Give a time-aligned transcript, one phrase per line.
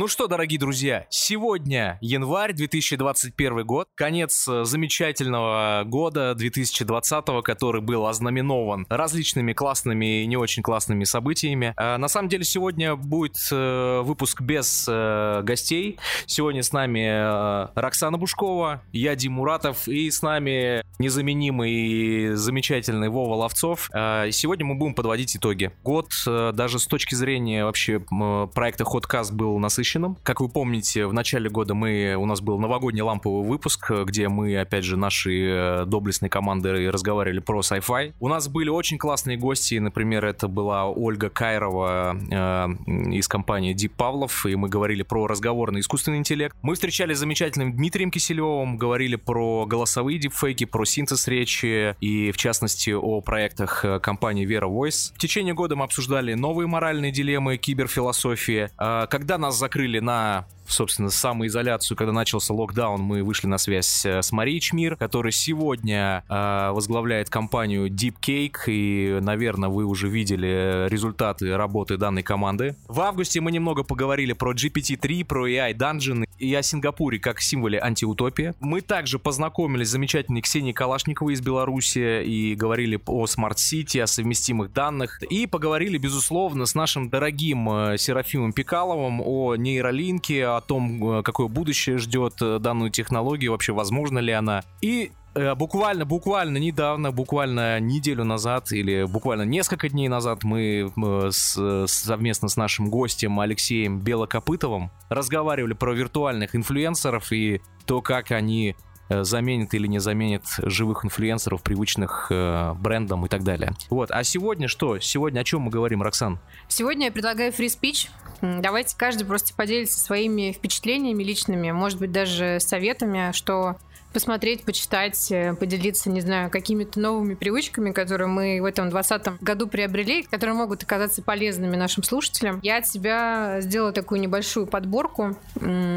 [0.00, 8.06] Ну что, дорогие друзья, сегодня январь 2021 год, конец э, замечательного года 2020, который был
[8.06, 11.74] ознаменован различными классными и не очень классными событиями.
[11.76, 15.98] А, на самом деле сегодня будет э, выпуск без э, гостей.
[16.24, 23.34] Сегодня с нами Роксана Бушкова, я Дим Муратов и с нами незаменимый и замечательный Вова
[23.34, 23.90] Ловцов.
[23.92, 25.72] А, сегодня мы будем подводить итоги.
[25.84, 30.16] Год даже с точки зрения вообще проекта Ходкаст был насыщен насыщенным.
[30.22, 34.58] Как вы помните, в начале года мы, у нас был новогодний ламповый выпуск, где мы,
[34.58, 38.14] опять же, наши э, доблестные команды разговаривали про sci-fi.
[38.20, 43.92] У нас были очень классные гости, например, это была Ольга Кайрова э, из компании Deep
[43.96, 46.56] Павлов, и мы говорили про разговорный искусственный интеллект.
[46.62, 52.36] Мы встречались с замечательным Дмитрием Киселевым, говорили про голосовые дипфейки, про синтез речи и, в
[52.36, 55.12] частности, о проектах э, компании Vera Voice.
[55.14, 58.70] В течение года мы обсуждали новые моральные дилеммы киберфилософии.
[58.78, 59.69] Э, когда нас закрыли
[60.00, 65.32] на собственно, самоизоляцию, когда начался локдаун, мы вышли на связь э, с Марией Чмир, которая
[65.32, 72.76] сегодня э, возглавляет компанию Deep Cake, и, наверное, вы уже видели результаты работы данной команды.
[72.88, 77.80] В августе мы немного поговорили про GPT-3, про AI Dungeon и о Сингапуре как символе
[77.80, 78.54] антиутопии.
[78.60, 84.06] Мы также познакомились с замечательной Ксенией Калашниковой из Беларуси и говорили о Smart City, о
[84.06, 91.18] совместимых данных, и поговорили, безусловно, с нашим дорогим э, Серафимом Пикаловым о нейролинке, о том,
[91.18, 94.62] э, какое будущее ждет э, данную технологию, вообще возможно ли она.
[94.80, 100.92] И э, Буквально, буквально недавно, буквально неделю назад или буквально несколько дней назад мы
[101.30, 108.76] с, совместно с нашим гостем Алексеем Белокопытовым разговаривали про виртуальных инфлюенсеров и то, как они
[109.10, 113.72] заменит или не заменит живых инфлюенсеров, привычных э, брендам и так далее.
[113.90, 114.10] Вот.
[114.10, 114.98] А сегодня что?
[115.00, 116.38] Сегодня о чем мы говорим, Роксан?
[116.68, 118.08] Сегодня я предлагаю speech.
[118.40, 123.76] Давайте каждый просто поделится своими впечатлениями личными, может быть, даже советами, что
[124.12, 129.66] посмотреть, почитать, э, поделиться, не знаю, какими-то новыми привычками, которые мы в этом 2020 году
[129.66, 132.60] приобрели, которые могут оказаться полезными нашим слушателям.
[132.62, 135.36] Я от себя сделала такую небольшую подборку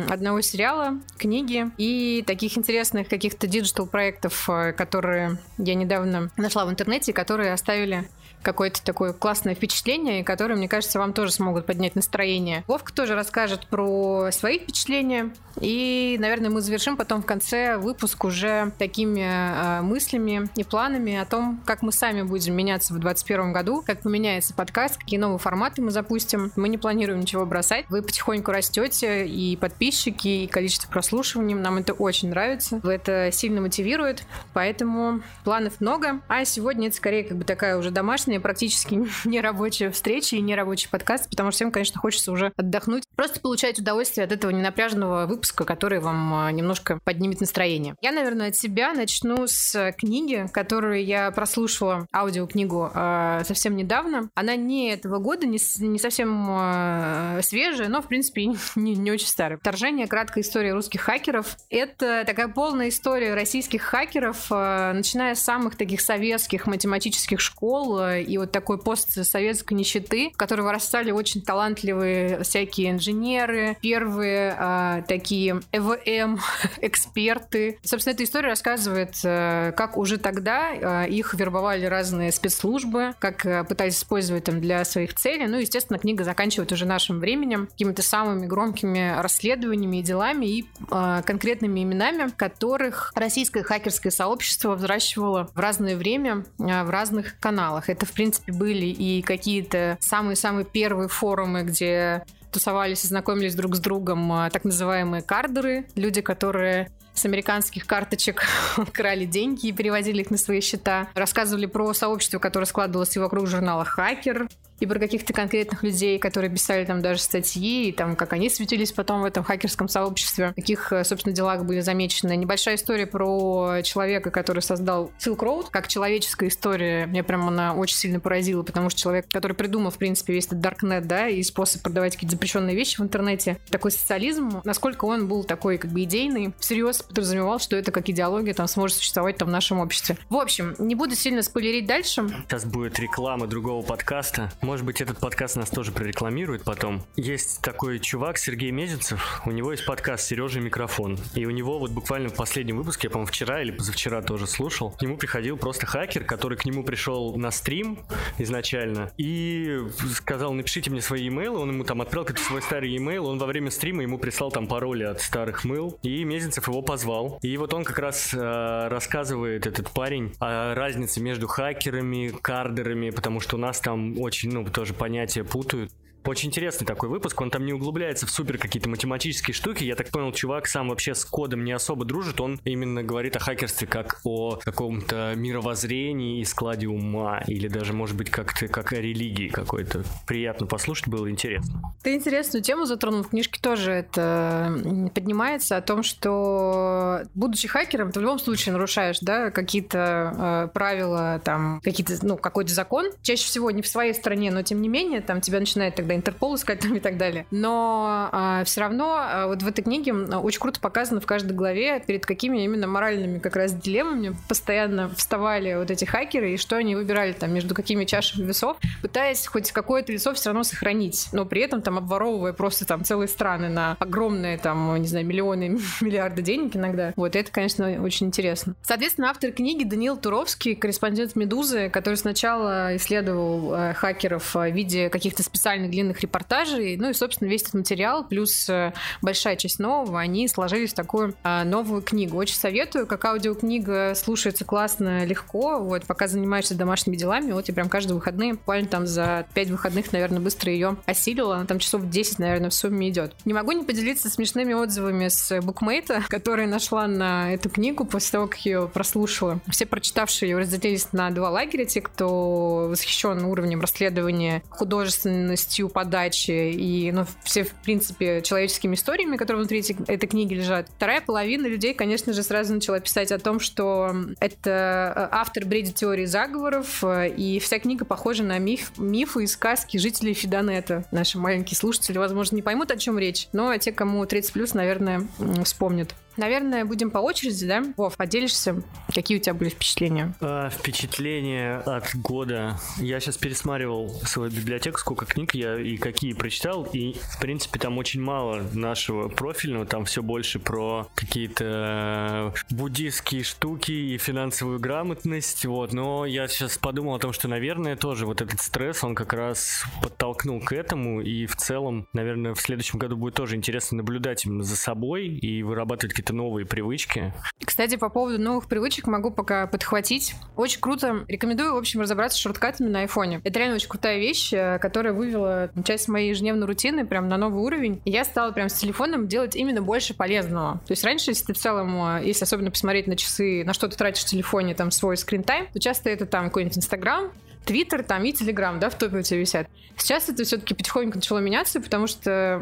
[0.10, 7.14] одного сериала, книги и таких интересных каких-то диджитал-проектов, э, которые я недавно нашла в интернете,
[7.14, 8.08] которые оставили
[8.44, 12.64] какое-то такое классное впечатление, которые, мне кажется, вам тоже смогут поднять настроение.
[12.68, 15.32] Вовка тоже расскажет про свои впечатления.
[15.62, 21.26] И, наверное, мы завершим потом в конце выпуск уже такими э, мыслями и планами о
[21.26, 25.82] том, как мы сами будем меняться в 2021 году, как поменяется подкаст, какие новые форматы
[25.82, 26.52] мы запустим.
[26.56, 27.86] Мы не планируем ничего бросать.
[27.90, 31.56] Вы потихоньку растете, и подписчики, и количество прослушиваний.
[31.56, 32.82] Нам это очень нравится.
[32.84, 34.24] Это сильно мотивирует.
[34.54, 36.22] Поэтому планов много.
[36.28, 40.42] А сегодня это скорее как бы такая уже домашняя сегодня практически не рабочая встреча и
[40.42, 43.04] не рабочий подкаст, потому что всем, конечно, хочется уже отдохнуть.
[43.16, 47.96] Просто получать удовольствие от этого ненапряженного выпуска, который вам а, немножко поднимет настроение.
[48.02, 54.30] Я, наверное, от себя начну с книги, которую я прослушала, аудиокнигу, э, совсем недавно.
[54.34, 58.46] Она не этого года, не, не совсем э, свежая, но, в принципе,
[58.76, 59.60] не, не очень старая.
[59.60, 60.08] «Вторжение.
[60.08, 61.56] Краткая история русских хакеров».
[61.70, 68.38] Это такая полная история российских хакеров, э, начиная с самых таких советских математических школ и
[68.38, 76.40] вот такой постсоветской нищеты, в которой вырастали очень талантливые всякие инженеры, первые а, такие ЭВМ
[76.82, 77.80] эксперты.
[77.84, 83.64] Собственно, эта история рассказывает, а, как уже тогда а, их вербовали разные спецслужбы, как а,
[83.64, 85.48] пытались использовать там для своих целей.
[85.48, 91.22] Ну, естественно, книга заканчивает уже нашим временем, какими-то самыми громкими расследованиями и делами и а,
[91.22, 97.90] конкретными именами, которых российское хакерское сообщество взращивало в разное время а, в разных каналах.
[97.90, 103.80] Это, в принципе, были и какие-то самые-самые первые форумы, где тусовались и знакомились друг с
[103.80, 108.44] другом а, так называемые кардеры, люди, которые с американских карточек
[108.92, 111.08] крали деньги и переводили их на свои счета.
[111.14, 114.48] Рассказывали про сообщество, которое складывалось вокруг журнала «Хакер»,
[114.80, 118.92] и про каких-то конкретных людей, которые писали там даже статьи, и там, как они светились
[118.92, 122.36] потом в этом хакерском сообществе, в каких, э, собственно, делах были замечены.
[122.36, 127.06] Небольшая история про человека, который создал Silk Road, как человеческая история.
[127.06, 130.60] Меня прям она очень сильно поразила, потому что человек, который придумал, в принципе, весь этот
[130.60, 135.44] Darknet, да, и способ продавать какие-то запрещенные вещи в интернете, такой социализм, насколько он был
[135.44, 139.52] такой как бы идейный, всерьез подразумевал, что это как идеология там сможет существовать там в
[139.52, 140.18] нашем обществе.
[140.30, 142.28] В общем, не буду сильно спойлерить дальше.
[142.48, 144.52] Сейчас будет реклама другого подкаста.
[144.64, 147.04] Может быть, этот подкаст нас тоже прорекламирует потом.
[147.18, 151.20] Есть такой чувак, Сергей Мезенцев, у него есть подкаст «Сережа микрофон».
[151.36, 154.92] И у него вот буквально в последнем выпуске, я, по-моему, вчера или позавчера тоже слушал,
[154.92, 158.00] к нему приходил просто хакер, который к нему пришел на стрим
[158.38, 159.80] изначально и
[160.16, 163.48] сказал, напишите мне свои имейлы, он ему там отправил какой-то свой старый имейл, он во
[163.48, 167.38] время стрима ему прислал там пароли от старых мыл, и Мезенцев его позвал.
[167.42, 173.42] И вот он как раз э, рассказывает, этот парень, о разнице между хакерами, кардерами, потому
[173.42, 175.92] что у нас там очень, ну, тоже понятия путают.
[176.26, 179.84] Очень интересный такой выпуск, он там не углубляется в супер какие-то математические штуки.
[179.84, 183.40] Я так понял, чувак сам вообще с кодом не особо дружит, он именно говорит о
[183.40, 189.02] хакерстве как о каком-то мировоззрении и складе ума, или даже, может быть, как-то как о
[189.02, 190.04] религии какой-то.
[190.26, 191.94] Приятно послушать, было интересно.
[192.04, 194.74] Ты интересную тему затронул, в книжке тоже это
[195.14, 201.42] поднимается, о том, что, будучи хакером, ты в любом случае нарушаешь, да, какие-то э, правила,
[201.44, 205.22] там, какие-то, ну, какой-то закон, чаще всего не в своей стране, но тем не менее,
[205.22, 207.46] там тебя начинает тогда Интерпол искать там и так далее.
[207.52, 212.00] Но а, все равно а, вот в этой книге очень круто показано в каждой главе,
[212.06, 216.96] перед какими именно моральными как раз дилеммами постоянно вставали вот эти хакеры, и что они
[216.96, 221.62] выбирали там между какими чашами весов, пытаясь хоть какое-то лицо все равно сохранить, но при
[221.62, 226.76] этом там обворовывая просто там целые страны на огромные там, не знаю, миллионы, миллиарды денег
[226.76, 227.14] иногда.
[227.16, 228.76] Вот это, конечно, очень интересно.
[228.82, 235.44] Соответственно, автор книги Даниил Туровский, корреспондент «Медузы», который сначала исследовал э, хакеров в виде каких-то
[235.44, 236.98] специальных длинных репортажей.
[236.98, 241.34] Ну и, собственно, весь этот материал, плюс э, большая часть нового, они сложились в такую
[241.44, 242.38] а, новую книгу.
[242.38, 245.80] Очень советую, как аудиокнига слушается классно, легко.
[245.80, 250.12] Вот, пока занимаешься домашними делами, вот я прям каждые выходные, буквально там за 5 выходных,
[250.12, 251.56] наверное, быстро ее осилила.
[251.56, 253.34] Она там часов 10, наверное, в сумме идет.
[253.46, 258.48] Не могу не поделиться смешными отзывами с букмейта, который нашла на эту книгу после того,
[258.48, 259.60] как ее прослушала.
[259.70, 261.86] Все прочитавшие ее разделились на два лагеря.
[261.86, 269.62] Те, кто восхищен уровнем расследования, художественностью подачи и, ну, все, в принципе, человеческими историями, которые
[269.62, 270.90] внутри этой книги лежат.
[270.96, 275.96] Вторая половина людей, конечно же, сразу начала писать о том, что это э, автор бредит
[275.96, 281.06] теории заговоров, э, и вся книга похожа на миф, мифы и сказки жителей Фидонета.
[281.12, 285.28] Наши маленькие слушатели, возможно, не поймут, о чем речь, но те, кому 30+, наверное,
[285.64, 286.16] вспомнят.
[286.38, 287.84] Наверное, будем по очереди, да?
[287.98, 288.82] Вов, поделишься,
[289.14, 290.34] какие у тебя были впечатления?
[290.42, 292.80] А, впечатления от года.
[292.98, 297.98] Я сейчас пересматривал свою библиотеку, сколько книг я и какие прочитал, и, в принципе, там
[297.98, 305.94] очень мало нашего профильного, там все больше про какие-то буддийские штуки и финансовую грамотность, вот,
[305.94, 309.84] но я сейчас подумал о том, что, наверное, тоже вот этот стресс, он как раз
[310.02, 314.76] подтолкнул к этому, и в целом, наверное, в следующем году будет тоже интересно наблюдать за
[314.76, 317.34] собой и вырабатывать какие-то новые привычки.
[317.66, 320.36] Кстати, по поводу новых привычек могу пока подхватить.
[320.56, 321.26] Очень круто.
[321.28, 323.42] Рекомендую, в общем, разобраться с шорткатами на айфоне.
[323.44, 327.62] Это реально очень крутая вещь, э, которая вывела часть моей ежедневной рутины прям на новый
[327.62, 328.02] уровень.
[328.06, 330.76] И я стала прям с телефоном делать именно больше полезного.
[330.88, 333.90] То есть раньше, если ты в целом, э, если особенно посмотреть на часы, на что
[333.90, 337.32] ты тратишь в телефоне, там, свой скрин-тайм, то часто это там какой-нибудь Инстаграм,
[337.66, 339.68] Твиттер там и Телеграм, да, в топе у тебя висят.
[339.98, 342.62] Сейчас это все-таки потихоньку начало меняться, потому что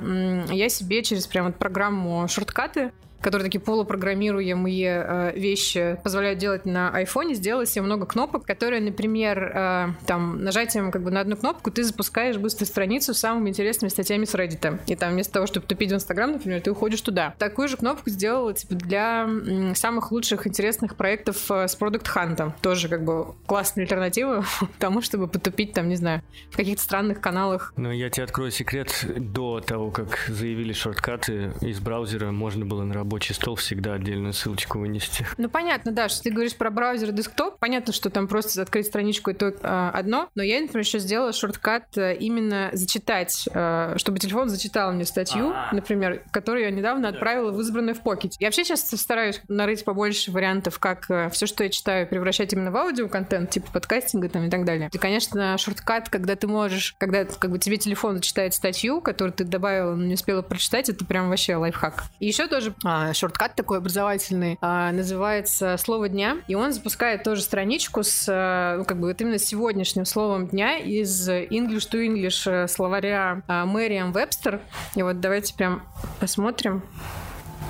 [0.50, 6.89] я себе через прям вот программу шорткаты которые такие полупрограммируемые э, вещи позволяют делать на
[6.89, 11.72] айфоне, сделать себе много кнопок, которые, например, э, там, нажатием как бы на одну кнопку
[11.72, 14.79] ты запускаешь быструю страницу с самыми интересными статьями с Reddit.
[14.88, 17.36] И там вместо того, чтобы тупить в Инстаграм, например, ты уходишь туда.
[17.38, 19.29] Такую же кнопку сделала типа, для
[19.75, 22.53] самых лучших интересных проектов э, с Product Hunt.
[22.62, 24.43] Тоже как бы классная альтернатива
[24.79, 27.74] тому, чтобы потупить там, не знаю, в каких-то странных каналах.
[27.77, 29.05] Но я тебе открою секрет.
[29.15, 34.32] До того, как заявили шорткаты из браузера, можно было на работе рабочий стол всегда отдельную
[34.32, 35.25] ссылочку вынести.
[35.38, 37.60] Ну, понятно, да, что ты говоришь про браузер и десктоп.
[37.60, 41.98] Понятно, что там просто открыть страничку это э, одно, но я, например, еще сделала шорткат
[41.98, 45.75] э, именно зачитать, э, чтобы телефон зачитал мне статью, А-а-а.
[45.75, 48.32] например, которую я недавно отправила в избранную в Pocket.
[48.39, 52.72] Я вообще сейчас стараюсь нарыть побольше вариантов, как э, все, что я читаю, превращать именно
[52.72, 54.89] в аудиоконтент, типа подкастинга там и так далее.
[54.94, 59.44] И, конечно, шорткат, когда ты можешь, когда как бы тебе телефон зачитает статью, которую ты
[59.44, 62.06] добавила, но не успела прочитать, это прям вообще лайфхак.
[62.20, 67.41] И еще тоже а, шорткат такой образовательный, а, называется «Слово дня», и он запускает тоже
[67.41, 72.50] страничку с, а, ну, как бы, вот именно сегодняшним словом дня из English to English
[72.50, 74.62] э, словаря Мэриам Вебстер.
[74.96, 75.84] И вот давайте прям
[76.20, 76.84] посмотрим.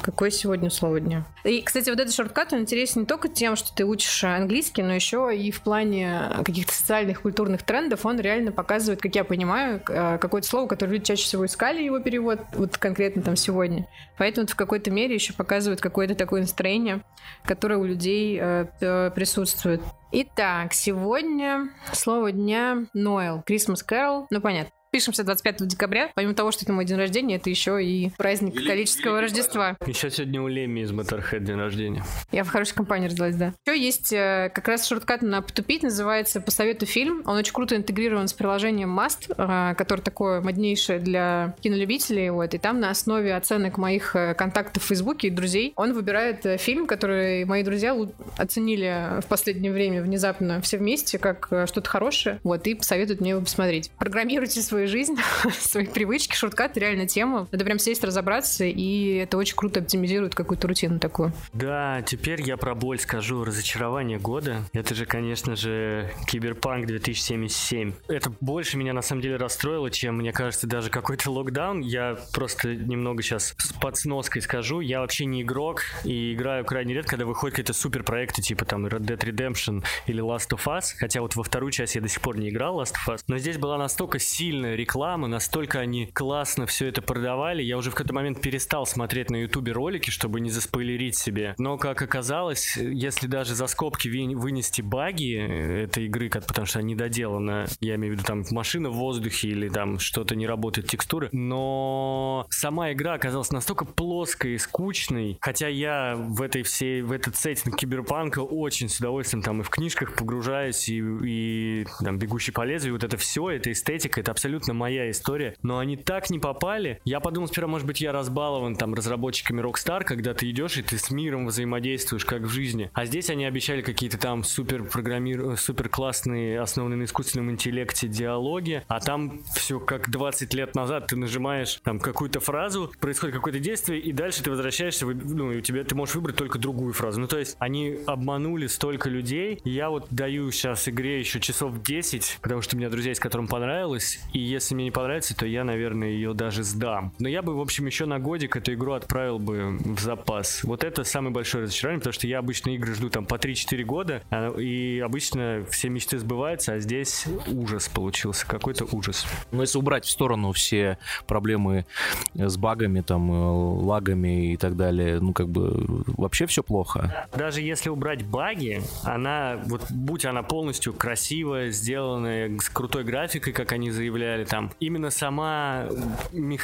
[0.02, 1.26] Какое сегодня слово дня?
[1.44, 4.94] И, кстати, вот этот шорткат, он интересен не только тем, что ты учишь английский, но
[4.94, 10.18] еще и в плане каких-то социальных, культурных трендов он реально показывает, как я понимаю, э,
[10.18, 13.88] какое-то слово, которое люди чаще всего искали его перевод, вот конкретно там сегодня.
[14.18, 17.04] Поэтому в какой-то мере еще показывает какое-то такое настроение,
[17.44, 19.82] которое у людей э, присутствует.
[20.12, 23.44] Итак, сегодня слово дня Ноэл.
[23.48, 24.26] Christmas Carol.
[24.30, 24.72] Ну, понятно.
[24.92, 26.12] Пишемся 25 декабря.
[26.16, 28.66] Помимо того, что это мой день рождения, это еще и праздник Вели...
[28.66, 29.78] католического Великий Рождества.
[29.88, 32.04] Еще сегодня у Леми из Motorhead день рождения.
[32.34, 33.54] Я в хорошей компании родилась, да.
[33.66, 37.24] Еще есть э, как раз шорткат на потупить, называется «По совету фильм».
[37.26, 42.30] Он очень круто интегрирован с приложением Must, э, который такое моднейшее для кинолюбителей.
[42.30, 46.46] Вот, и там на основе оценок моих э, контактов в Фейсбуке и друзей он выбирает
[46.60, 47.96] фильм, который мои друзья
[48.38, 52.42] оценили в последнее время внезапно все вместе, как что-то хорошее.
[52.44, 53.90] Вот, и посоветуют мне его посмотреть.
[53.98, 55.16] Программируйте свой свою жизнь,
[55.60, 56.36] свои привычки.
[56.36, 57.48] Шорткат реально тема.
[57.52, 61.34] Надо прям сесть, разобраться, и это очень круто оптимизирует какую-то рутину такую.
[61.54, 63.44] Да, теперь я про боль скажу.
[63.44, 64.64] Разочарование года.
[64.74, 67.94] Это же, конечно же, Киберпанк 2077.
[68.08, 71.82] Это больше меня на самом деле расстроило, чем, мне кажется, даже какой-то локдаун.
[71.82, 74.80] Я просто немного сейчас с подсноской скажу.
[74.80, 78.86] Я вообще не игрок и играю крайне редко, когда выходят какие-то супер проекты типа там
[78.88, 80.94] Red Dead Redemption или Last of Us.
[80.98, 83.24] Хотя вот во вторую часть я до сих пор не играл Last of Us.
[83.28, 87.64] Но здесь была настолько сильная реклама, настолько они классно все это продавали.
[87.64, 91.56] Я уже в какой-то момент перестал смотреть на ютубе ролики, чтобы не заспойлерить себе.
[91.58, 95.36] Но, как оказалось, если даже за скобки вынести баги
[95.84, 99.70] этой игры, потому что они доделаны, я имею в виду там машина в воздухе или
[99.70, 106.16] там что-то не работает текстуры, но сама игра оказалась настолько плоской и скучной, хотя я
[106.16, 110.88] в этой всей, в этот сеттинг киберпанка очень с удовольствием там и в книжках погружаюсь,
[110.90, 115.10] и, и там бегущий по лезвию, вот это все, эта эстетика, это абсолютно абсолютно моя
[115.10, 117.02] история, но они так не попали.
[117.06, 120.98] Я подумал сперва, может быть, я разбалован там разработчиками Rockstar, когда ты идешь и ты
[120.98, 122.90] с миром взаимодействуешь, как в жизни.
[122.94, 125.58] А здесь они обещали какие-то там супер программир...
[125.58, 131.16] супер классные, основанные на искусственном интеллекте диалоги, а там все как 20 лет назад ты
[131.16, 135.84] нажимаешь там какую-то фразу, происходит какое-то действие, и дальше ты возвращаешься, ну, и у тебя
[135.84, 137.20] ты можешь выбрать только другую фразу.
[137.20, 142.40] Ну, то есть они обманули столько людей, я вот даю сейчас игре еще часов 10,
[142.42, 145.64] потому что у меня друзья есть, которым понравилось, и если мне не понравится, то я,
[145.64, 147.14] наверное, ее даже сдам.
[147.20, 150.64] Но я бы, в общем, еще на годик эту игру отправил бы в запас.
[150.64, 154.24] Вот это самое большое разочарование, потому что я обычно игры жду там по 3-4 года,
[154.30, 159.26] а, и обычно все мечты сбываются, а здесь ужас получился, какой-то ужас.
[159.52, 161.86] Но если убрать в сторону все проблемы
[162.34, 167.28] с багами, там, э, лагами и так далее, ну, как бы вообще все плохо.
[167.36, 173.72] Даже если убрать баги, она, вот будь она полностью красивая, сделанная, с крутой графикой, как
[173.72, 175.88] они заявляли, далее, там именно сама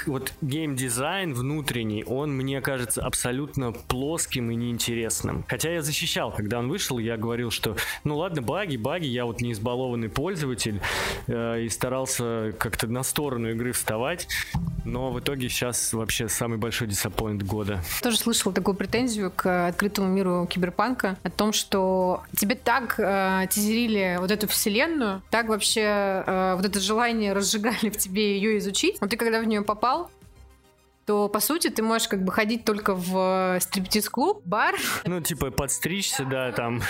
[0.06, 5.46] вот геймдизайн внутренний, он мне кажется абсолютно плоским и неинтересным.
[5.48, 9.42] Хотя я защищал, когда он вышел, я говорил, что ну ладно, баги, баги, я вот
[9.42, 10.82] не избалованный пользователь
[11.28, 14.28] э, и старался как-то на сторону игры вставать,
[14.86, 17.82] но в итоге сейчас вообще самый большой диссаппоинт года.
[18.02, 24.18] Тоже слышал такую претензию к открытому миру киберпанка о том, что тебе так э, тизерили
[24.20, 29.02] вот эту вселенную, так вообще э, вот это желание разжигать предлагали в тебе ее изучить,
[29.02, 30.10] но ты когда в нее попал,
[31.06, 34.76] то, по сути, ты можешь как бы ходить только в стриптиз-клуб, бар.
[35.06, 36.82] Ну, типа, подстричься, да, там.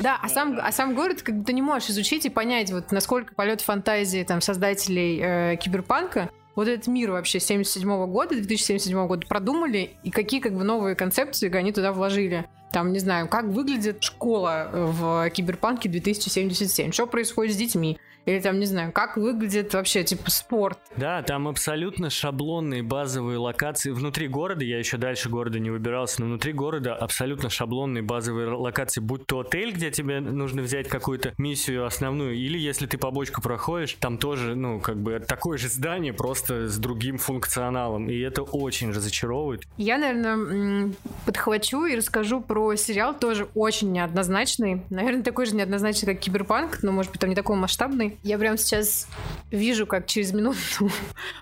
[0.00, 2.92] Да, а сам, а сам город как бы ты не можешь изучить и понять, вот
[2.92, 9.26] насколько полет фантазии там создателей э, киберпанка вот этот мир вообще 77 года, 2077 года
[9.26, 12.46] продумали, и какие как бы новые концепции они туда вложили.
[12.72, 18.58] Там, не знаю, как выглядит школа в Киберпанке 2077, что происходит с детьми, или там,
[18.58, 20.78] не знаю, как выглядит вообще, типа, спорт.
[20.96, 23.90] Да, там абсолютно шаблонные базовые локации.
[23.90, 29.00] Внутри города, я еще дальше города не выбирался, но внутри города абсолютно шаблонные базовые локации.
[29.00, 33.96] Будь то отель, где тебе нужно взять какую-то миссию основную, или если ты побочку проходишь,
[34.00, 38.08] там тоже, ну, как бы такое же здание, просто с другим функционалом.
[38.08, 39.64] И это очень разочаровывает.
[39.76, 40.92] Я, наверное,
[41.26, 44.82] подхвачу и расскажу про сериал, тоже очень неоднозначный.
[44.90, 48.13] Наверное, такой же неоднозначный, как Киберпанк, но, может быть, там не такой масштабный.
[48.22, 49.08] Я прям сейчас
[49.50, 50.58] вижу, как через минуту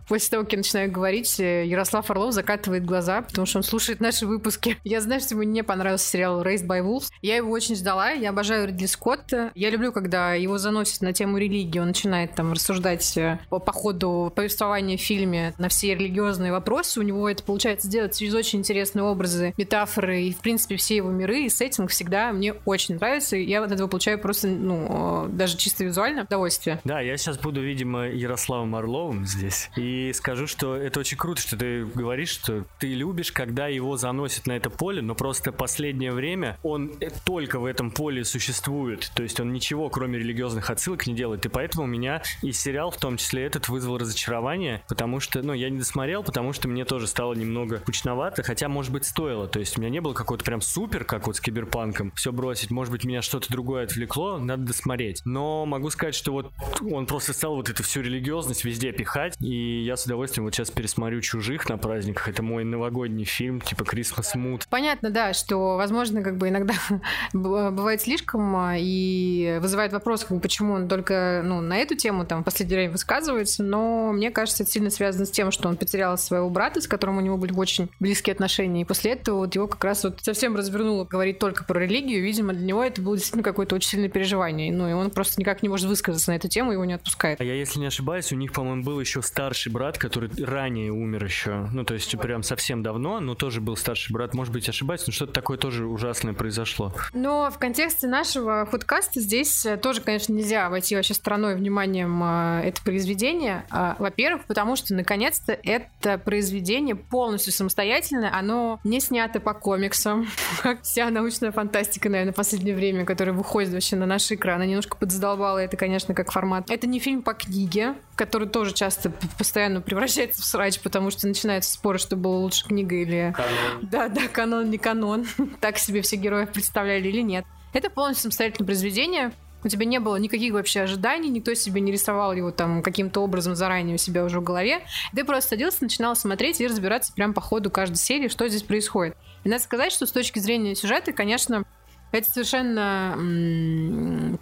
[0.08, 4.26] после того, как я начинаю говорить, Ярослав Орлов закатывает глаза, потому что он слушает наши
[4.26, 4.78] выпуски.
[4.84, 7.10] Я знаю, что ему не понравился сериал Raised by Wolves.
[7.22, 9.52] Я его очень ждала, я обожаю Ридли Скотта.
[9.54, 13.72] Я люблю, когда его заносят на тему религии, он начинает там рассуждать э, по, по
[13.72, 17.00] ходу повествования в фильме на все религиозные вопросы.
[17.00, 21.10] У него это получается сделать через очень интересные образы, метафоры и, в принципе, все его
[21.10, 23.36] миры и сеттинг всегда мне очень нравится.
[23.36, 26.81] Я от этого получаю просто, ну, даже чисто визуально удовольствие удовольствие.
[26.85, 29.71] Да, я сейчас буду, видимо, Ярославом Орловым здесь.
[29.76, 34.47] И скажу, что это очень круто, что ты говоришь, что ты любишь, когда его заносят
[34.47, 36.92] на это поле, но просто последнее время он
[37.25, 39.11] только в этом поле существует.
[39.14, 41.45] То есть он ничего, кроме религиозных отсылок, не делает.
[41.47, 45.71] И поэтому меня и сериал, в том числе этот, вызвал разочарование, потому что, ну, я
[45.71, 49.49] не досмотрел, потому что мне тоже стало немного кучновато, хотя, может быть, стоило.
[49.49, 52.71] То есть у меня не было какого-то прям супер, как вот с киберпанком, все бросить.
[52.71, 55.23] Может быть, меня что-то другое отвлекло, надо досмотреть.
[55.25, 56.51] Но могу сказать, что вот
[56.90, 60.71] он просто стал вот эту всю религиозность везде пихать, и я с удовольствием вот сейчас
[60.71, 62.28] пересмотрю «Чужих» на праздниках.
[62.28, 64.62] Это мой новогодний фильм, типа «Christmas Mood».
[64.68, 66.75] Понятно, да, что, возможно, как бы иногда
[67.32, 72.25] бывает слишком а, и вызывает вопрос, как бы, почему он только ну, на эту тему
[72.25, 75.76] там в последнее время высказывается, но мне кажется, это сильно связано с тем, что он
[75.76, 79.54] потерял своего брата, с которым у него были очень близкие отношения, и после этого вот
[79.54, 83.16] его как раз вот совсем развернуло говорить только про религию, видимо, для него это было
[83.16, 86.49] действительно какое-то очень сильное переживание, ну и он просто никак не может высказаться на эту
[86.49, 87.40] тему, его не отпускает.
[87.40, 91.25] А я, если не ошибаюсь, у них, по-моему, был еще старший брат, который ранее умер
[91.25, 95.06] еще, ну то есть прям совсем давно, но тоже был старший брат, может быть, ошибаюсь,
[95.06, 96.92] но что-то такое тоже ужасное произошло.
[97.12, 102.62] Но в контексте нашего худкаста здесь э, тоже, конечно, нельзя войти вообще стороной вниманием э,
[102.64, 103.64] это произведение.
[103.70, 110.26] А, во-первых, потому что, наконец-то, это произведение полностью самостоятельное, оно не снято по комиксам,
[110.62, 114.56] как вся научная фантастика, наверное, в последнее время, которая выходит вообще на наш экран.
[114.56, 116.70] Она немножко подзадолбала это, конечно, как формат.
[116.70, 121.72] Это не фильм по книге, который тоже часто постоянно превращается в срач, потому что начинаются
[121.72, 123.34] споры, что было лучше книга или...
[123.36, 123.88] Канон.
[123.90, 125.26] Да, да, канон, не канон.
[125.60, 127.44] так себе все героев представляли или нет.
[127.72, 129.32] Это полностью самостоятельное произведение.
[129.64, 133.54] У тебя не было никаких вообще ожиданий, никто себе не рисовал его там каким-то образом
[133.54, 134.80] заранее у себя уже в голове.
[135.14, 139.16] Ты просто садился, начинал смотреть и разбираться прям по ходу каждой серии, что здесь происходит.
[139.44, 141.64] И надо сказать, что с точки зрения сюжета, конечно,
[142.12, 143.16] это совершенно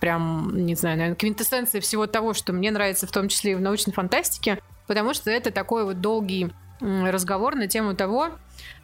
[0.01, 3.61] прям, не знаю, наверное, квинтэссенция всего того, что мне нравится, в том числе и в
[3.61, 8.31] научной фантастике, потому что это такой вот долгий разговор на тему того,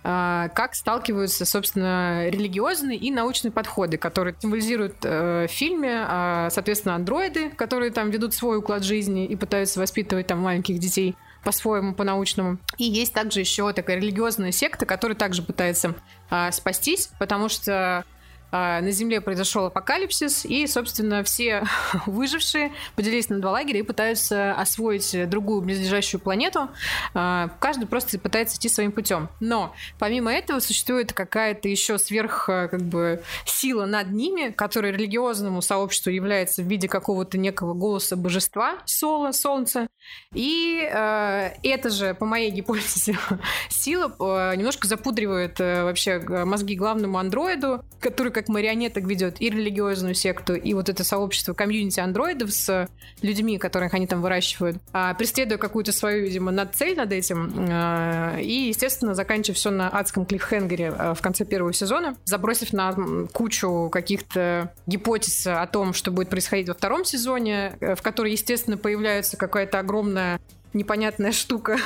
[0.05, 6.95] а, как сталкиваются, собственно, религиозные и научные подходы, которые символизируют э, в фильме, а, соответственно,
[6.95, 12.59] андроиды, которые там ведут свой уклад жизни и пытаются воспитывать там маленьких детей по-своему, по-научному.
[12.77, 15.95] И есть также еще такая религиозная секта, которая также пытается
[16.29, 18.05] а, спастись, потому что
[18.53, 21.65] на Земле произошел апокалипсис, и, собственно, все
[22.07, 26.69] выжившие поделились на два лагеря и пытаются освоить другую близлежащую планету.
[27.15, 29.29] А, каждый просто пытается идти своим путем.
[29.41, 36.11] Но помимо этого существует какая-то еще сверх как бы сила над ними, которая религиозному сообществу
[36.11, 39.89] является в виде какого-то некого голоса божества, Сола, Солнца.
[40.35, 43.19] И э, это же, по моей гипотезе,
[43.69, 50.15] сила э, немножко запудривает э, вообще мозги главному андроиду, который как марионеток ведет и религиозную
[50.15, 52.87] секту, и вот это сообщество комьюнити андроидов с
[53.23, 57.51] людьми, которых они там выращивают, а, преследуя какую-то свою, видимо, над цель над этим.
[57.71, 62.95] А, и, естественно, заканчивая все на адском клиффхенгере а, в конце первого сезона, забросив на
[63.33, 68.77] кучу каких-то гипотез о том, что будет происходить во втором сезоне, э, в которой, естественно,
[68.77, 70.41] появляется какая-то огромная
[70.77, 71.79] непонятная штука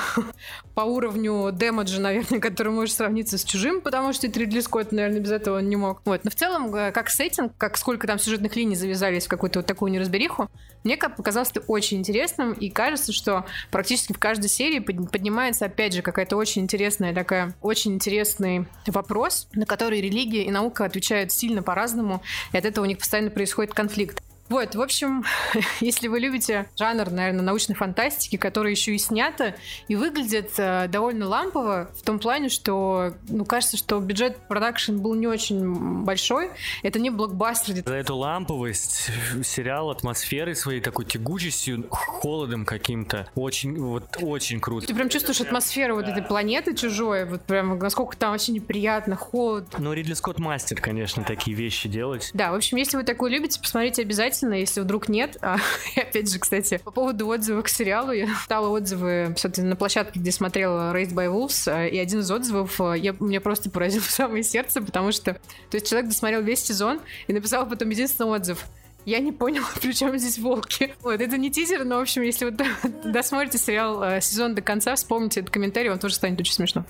[0.74, 5.31] по уровню демеджа, наверное, который может сравниться с чужим, потому что Ридли Скотт, наверное, без
[5.31, 6.03] этого не мог.
[6.05, 6.24] Вот.
[6.24, 9.66] Но в целом, э, как сеттинг, как сколько там сюжетных линий завязались в какую-то вот
[9.66, 10.48] такую неразбериху,
[10.85, 15.92] мне как показалось это очень интересным, и кажется, что практически в каждой серии поднимается, опять
[15.92, 21.62] же, какая-то очень интересная такая, очень интересный вопрос, на который религия и наука отвечают сильно
[21.62, 22.22] по-разному,
[22.53, 24.22] и от этого у них постоянно происходит конфликт.
[24.51, 25.25] Вот, в общем,
[25.81, 29.55] если вы любите жанр, наверное, научной фантастики, который еще и снято
[29.87, 35.15] и выглядит э, довольно лампово, в том плане, что, ну, кажется, что бюджет продакшн был
[35.15, 36.51] не очень большой.
[36.83, 37.85] Это не блокбастер.
[37.87, 39.11] За эту ламповость
[39.45, 44.85] сериал атмосферой своей такой тягучестью, холодом каким-то, очень, вот, очень круто.
[44.85, 49.67] Ты прям чувствуешь атмосферу вот этой планеты чужой, вот прям насколько там вообще неприятно, холод.
[49.79, 52.31] Ну, Ридли Скотт мастер, конечно, такие вещи делать.
[52.35, 55.37] Да, в общем, если вы такое любите, посмотрите обязательно обязательно, если вдруг нет.
[55.42, 55.59] А,
[55.96, 60.20] и опять же, кстати, по поводу отзывов к сериалу, я читала отзывы, собственно, на площадке,
[60.20, 64.03] где смотрела Raised by Wolves, а, и один из отзывов а, я, меня просто поразил
[64.03, 68.31] в самое сердце, потому что, то есть человек досмотрел весь сезон и написал потом единственный
[68.31, 68.64] отзыв.
[69.07, 70.94] Я не поняла, при чем здесь волки.
[71.00, 72.57] Вот, это не тизер, но, в общем, если вы
[73.05, 76.85] досмотрите сериал сезон до конца, вспомните этот комментарий, он тоже станет очень смешно.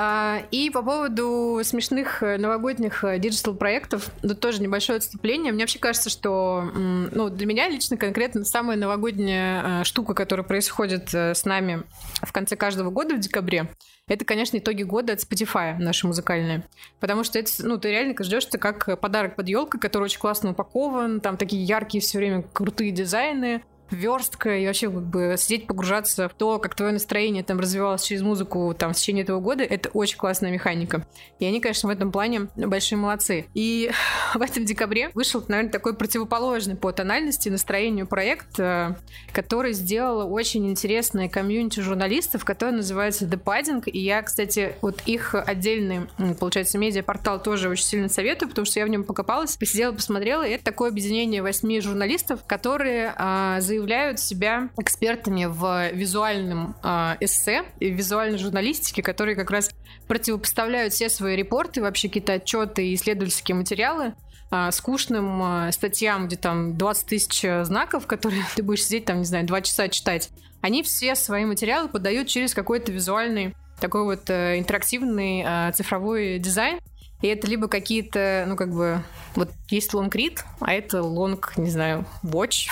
[0.00, 5.52] А, и по поводу смешных э, новогодних э, диджитал-проектов, тут тоже небольшое отступление.
[5.52, 11.12] Мне вообще кажется, что ну, для меня лично конкретно самая новогодняя э, штука, которая происходит
[11.12, 11.82] с нами
[12.22, 13.72] в конце каждого года в декабре,
[14.06, 16.62] это, конечно, итоги года от Spotify наши музыкальные.
[17.00, 20.50] Потому что это, ну, ты реально ждешь это как подарок под елкой, который очень классно
[20.50, 26.28] упакован, там такие яркие все время крутые дизайны, верстка и вообще как бы сидеть погружаться
[26.28, 29.88] в то, как твое настроение там развивалось через музыку там в течение этого года, это
[29.90, 31.06] очень классная механика.
[31.38, 33.46] И они, конечно, в этом плане большие молодцы.
[33.54, 33.90] И
[34.34, 38.94] в этом декабре вышел, наверное, такой противоположный по тональности настроению проект, э,
[39.32, 43.84] который сделала очень интересная комьюнити журналистов, который называется The Padding.
[43.86, 46.02] И я, кстати, вот их отдельный,
[46.38, 50.46] получается, медиапортал тоже очень сильно советую, потому что я в нем покопалась, посидела, посмотрела.
[50.46, 53.77] И это такое объединение восьми журналистов, которые а, заявляют
[54.18, 59.70] себя экспертами в визуальном а, эссе и визуальной журналистике, которые как раз
[60.06, 64.14] противопоставляют все свои репорты, вообще какие-то отчеты и исследовательские материалы
[64.50, 69.24] а, скучным а, статьям, где там 20 тысяч знаков, которые ты будешь сидеть там, не
[69.24, 70.30] знаю, два часа читать.
[70.60, 76.80] Они все свои материалы подают через какой-то визуальный такой вот э, интерактивный цифровой дизайн.
[77.20, 79.02] И это либо какие-то, ну, как бы,
[79.34, 82.68] вот есть read, а это long, не знаю, watch,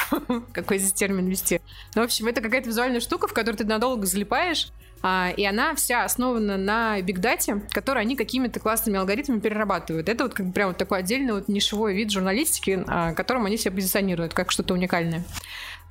[0.53, 1.61] какой здесь термин вести.
[1.95, 4.69] Ну, в общем, это какая-то визуальная штука, в которую ты надолго залипаешь,
[5.03, 10.09] а, и она вся основана на big дате, который они какими-то классными алгоритмами перерабатывают.
[10.09, 13.73] Это вот как прям вот такой отдельный вот нишевой вид журналистики, а, которым они себя
[13.73, 15.25] позиционируют как что-то уникальное.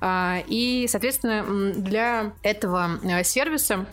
[0.00, 3.86] А, и, соответственно, для этого э, сервиса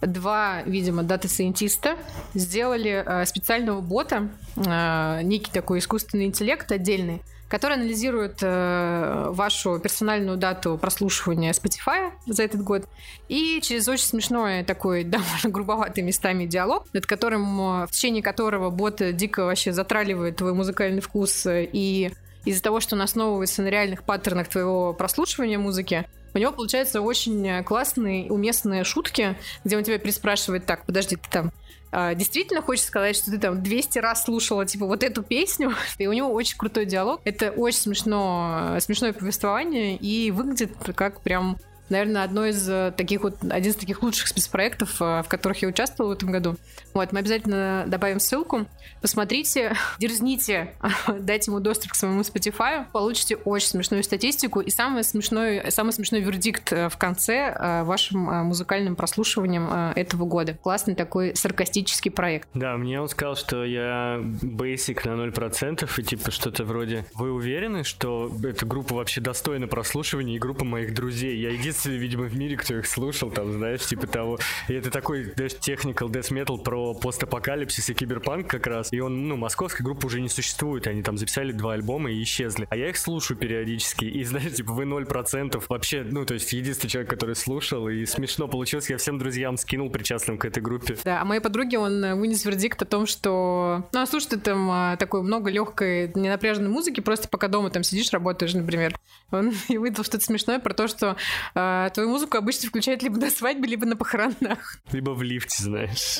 [0.00, 1.96] два, видимо, data scientist а
[2.34, 10.76] сделали э, специального бота, э, некий такой искусственный интеллект отдельный, который анализирует вашу персональную дату
[10.76, 12.86] прослушивания Spotify за этот год.
[13.28, 19.00] И через очень смешной такой довольно грубоватый местами диалог, над которым, в течение которого бот
[19.16, 22.12] дико вообще затраливает твой музыкальный вкус и
[22.44, 27.64] из-за того, что он основывается на реальных паттернах твоего прослушивания музыки, у него получаются очень
[27.64, 31.52] классные, уместные шутки, где он тебя переспрашивает, так, подожди, ты там
[31.90, 36.06] а, действительно хочешь сказать, что ты там 200 раз слушала, типа, вот эту песню, и
[36.06, 37.20] у него очень крутой диалог.
[37.24, 41.56] Это очень смешно, смешное повествование, и выглядит как прям
[41.90, 45.68] наверное, одно из э, таких вот, один из таких лучших спецпроектов, э, в которых я
[45.68, 46.56] участвовала в этом году.
[46.94, 48.66] Вот, мы обязательно добавим ссылку.
[49.00, 50.74] Посмотрите, дерзните,
[51.20, 56.20] дайте ему доступ к своему Spotify, получите очень смешную статистику и самый смешной, самый смешной
[56.20, 60.54] вердикт э, в конце вашим музыкальным прослушиванием этого года.
[60.54, 62.48] Классный такой саркастический проект.
[62.54, 67.84] Да, мне он сказал, что я basic на 0%, и типа что-то вроде «Вы уверены,
[67.84, 72.36] что эта группа вообще достойна прослушивания и группа моих друзей?» Я единственный единственный, видимо, в
[72.36, 74.38] мире, кто их слушал, там, знаешь, типа того.
[74.68, 78.92] И это такой, знаешь, technical death metal про постапокалипсис и киберпанк как раз.
[78.92, 80.86] И он, ну, московская группа уже не существует.
[80.86, 82.66] Они там записали два альбома и исчезли.
[82.70, 84.04] А я их слушаю периодически.
[84.04, 87.88] И, знаешь, типа, вы 0% вообще, ну, то есть единственный человек, который слушал.
[87.88, 88.90] И смешно получилось.
[88.90, 90.96] Я всем друзьям скинул причастным к этой группе.
[91.04, 94.38] Да, а моей подруге он э, вынес вердикт о том, что, ну, а слушай, ты
[94.38, 98.98] там а, такой много легкой, ненапряженной музыки, просто пока дома там сидишь, работаешь, например.
[99.30, 101.16] Он и выдал что-то смешное про то, что
[101.54, 104.78] а, а, твою музыку обычно включают либо на свадьбе, либо на похоронах.
[104.90, 106.18] Либо в лифте, знаешь.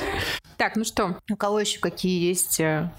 [0.56, 2.92] Так, ну что, у кого еще какие есть э,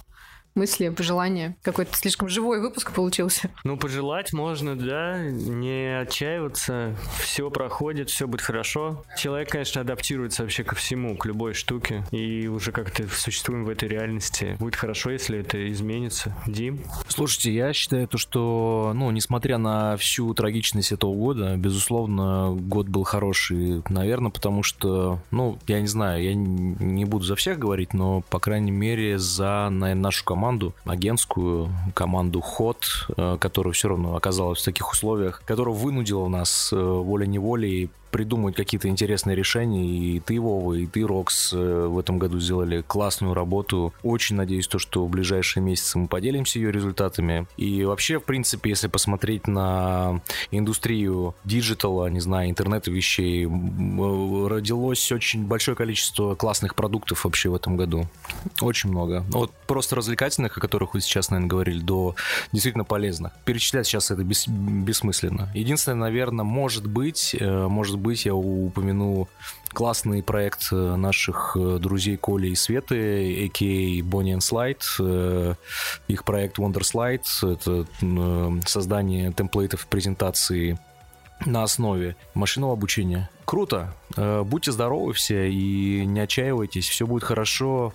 [0.56, 1.56] мысли, пожелания.
[1.62, 3.50] Какой-то слишком живой выпуск получился.
[3.64, 6.96] Ну, пожелать можно, да, не отчаиваться.
[7.22, 9.04] Все проходит, все будет хорошо.
[9.18, 12.04] Человек, конечно, адаптируется вообще ко всему, к любой штуке.
[12.12, 14.58] И уже как-то существуем в этой реальности.
[14.60, 16.36] Будет хорошо, если это изменится.
[16.46, 16.82] Дим?
[17.08, 23.04] Слушайте, я считаю то, что, ну, несмотря на всю трагичность этого года, безусловно, год был
[23.04, 23.82] хороший.
[23.90, 28.40] Наверное, потому что, ну, я не знаю, я не буду за всех говорить, но, по
[28.40, 32.78] крайней мере, за, наверное, нашу команду команду, агентскую команду Ход,
[33.18, 38.88] э, которая все равно оказалась в таких условиях, которая вынудила нас э, волей-неволей придумать какие-то
[38.88, 39.86] интересные решения.
[39.86, 43.94] И ты, Вова, и ты, Рокс, э, в этом году сделали классную работу.
[44.04, 47.48] Очень надеюсь, то, что в ближайшие месяцы мы поделимся ее результатами.
[47.58, 55.46] И вообще, в принципе, если посмотреть на индустрию диджитала, не знаю, интернета вещей, родилось очень
[55.46, 58.08] большое количество классных продуктов вообще в этом году.
[58.62, 59.24] Очень много.
[59.30, 62.16] Вот просто развлекательных, о которых вы сейчас, наверное, говорили, до
[62.52, 63.34] действительно полезных.
[63.46, 65.50] Перечислять сейчас это бес, бессмысленно.
[65.54, 67.68] Единственное, наверное, может быть, э,
[68.00, 69.28] может быть, я упомяну
[69.74, 74.02] классный проект э, наших э, друзей Коли и Светы, a.k.a.
[74.02, 74.82] Bonnie and Slide.
[75.00, 75.56] Э,
[76.08, 80.80] их проект Wonder Slide— это создание темплейтов презентации
[81.46, 83.30] на основе машинного обучения.
[83.46, 83.96] Круто.
[84.16, 86.88] Будьте здоровы все и не отчаивайтесь.
[86.88, 87.94] Все будет хорошо.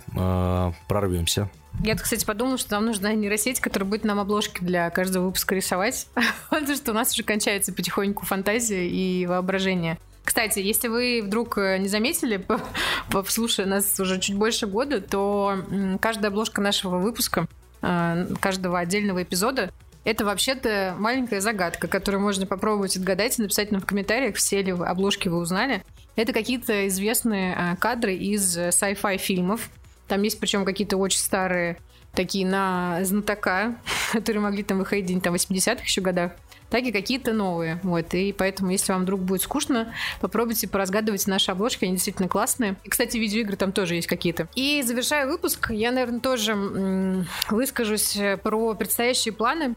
[0.87, 1.49] Прорвемся.
[1.83, 6.07] Я, кстати, подумала, что нам нужна нейросеть, которая будет нам обложки для каждого выпуска рисовать,
[6.49, 9.97] потому что у нас уже кончается потихоньку фантазия и воображение.
[10.23, 12.45] Кстати, если вы вдруг э, не заметили,
[13.27, 15.57] слушая нас уже чуть больше года, то
[16.01, 17.47] каждая обложка нашего выпуска,
[17.81, 19.71] э, каждого отдельного эпизода
[20.05, 24.71] Это вообще-то маленькая загадка, которую можно попробовать отгадать и написать нам в комментариях, все ли
[24.71, 25.83] обложки вы узнали.
[26.15, 29.69] Это какие-то известные а, кадры из sci-fi фильмов.
[30.07, 31.77] Там есть причем какие-то очень старые
[32.13, 33.75] такие на знатока,
[34.13, 36.31] которые могли там выходить где-нибудь там в 80-х еще годах
[36.69, 37.79] так и какие-то новые.
[37.83, 38.13] Вот.
[38.13, 42.75] И поэтому, если вам вдруг будет скучно, попробуйте поразгадывать наши обложки, они действительно классные.
[42.83, 44.47] И, кстати, видеоигры там тоже есть какие-то.
[44.55, 49.75] И завершая выпуск, я, наверное, тоже выскажусь про предстоящие планы.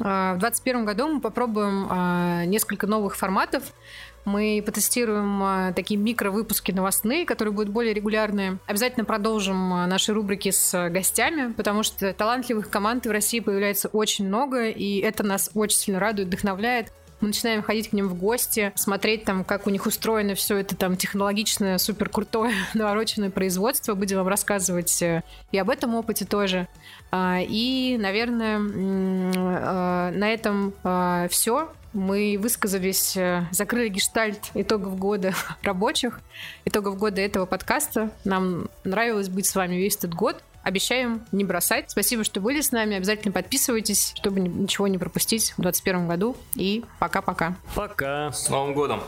[0.00, 3.62] А, в 2021 году мы попробуем а, несколько новых форматов.
[4.24, 8.58] Мы потестируем а, такие микро-выпуски новостные, которые будут более регулярные.
[8.66, 14.68] Обязательно продолжим наши рубрики с гостями, потому что талантливых команд в России появляется очень много,
[14.68, 19.24] и это нас очень сильно радует, вдохновляет мы начинаем ходить к ним в гости, смотреть
[19.24, 23.94] там, как у них устроено все это там технологичное, супер крутое, навороченное производство.
[23.94, 26.68] Будем вам рассказывать э, и об этом опыте тоже.
[27.10, 28.58] И, наверное,
[30.18, 30.74] на этом
[31.30, 31.70] все.
[31.92, 36.20] Мы высказались, э, закрыли гештальт итогов года рабочих,
[36.64, 38.10] итогов года этого подкаста.
[38.24, 40.42] Нам нравилось быть с вами весь этот год.
[40.62, 41.90] Обещаем не бросать.
[41.90, 42.96] Спасибо, что были с нами.
[42.96, 46.36] Обязательно подписывайтесь, чтобы ничего не пропустить в 2021 году.
[46.56, 47.56] И пока-пока.
[47.74, 48.32] Пока.
[48.32, 49.00] С Новым годом.